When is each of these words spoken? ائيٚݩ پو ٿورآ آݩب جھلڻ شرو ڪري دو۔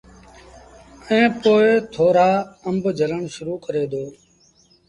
ائيٚݩ 1.09 1.35
پو 1.41 1.53
ٿورآ 1.93 2.29
آݩب 2.67 2.83
جھلڻ 2.97 3.21
شرو 3.33 3.53
ڪري 3.63 3.83
دو۔ 3.91 4.03